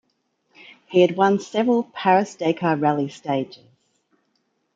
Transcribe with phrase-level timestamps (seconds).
[0.87, 3.61] He had won several Paris Dakar Rally stages.